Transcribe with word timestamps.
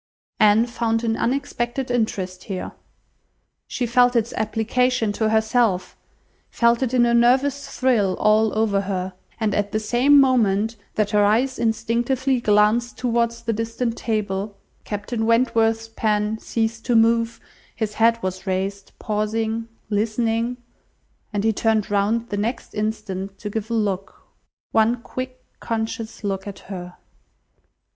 Anne 0.39 0.65
found 0.65 1.03
an 1.03 1.15
unexpected 1.15 1.91
interest 1.91 2.45
here. 2.45 2.71
She 3.67 3.85
felt 3.85 4.15
its 4.15 4.33
application 4.33 5.11
to 5.11 5.29
herself, 5.29 5.95
felt 6.49 6.81
it 6.81 6.91
in 6.91 7.05
a 7.05 7.13
nervous 7.13 7.67
thrill 7.77 8.15
all 8.15 8.51
over 8.57 8.81
her; 8.81 9.13
and 9.39 9.53
at 9.53 9.71
the 9.71 9.79
same 9.79 10.19
moment 10.19 10.75
that 10.95 11.11
her 11.11 11.23
eyes 11.23 11.59
instinctively 11.59 12.41
glanced 12.41 12.97
towards 12.97 13.43
the 13.43 13.53
distant 13.53 13.95
table, 13.95 14.57
Captain 14.85 15.27
Wentworth's 15.27 15.87
pen 15.89 16.39
ceased 16.39 16.83
to 16.85 16.95
move, 16.95 17.39
his 17.75 17.93
head 17.93 18.17
was 18.23 18.47
raised, 18.47 18.93
pausing, 18.97 19.67
listening, 19.91 20.57
and 21.31 21.43
he 21.43 21.53
turned 21.53 21.91
round 21.91 22.29
the 22.29 22.37
next 22.37 22.73
instant 22.73 23.37
to 23.37 23.51
give 23.51 23.69
a 23.69 23.73
look, 23.75 24.29
one 24.71 24.99
quick, 25.03 25.43
conscious 25.59 26.23
look 26.23 26.47
at 26.47 26.57
her. 26.73 26.95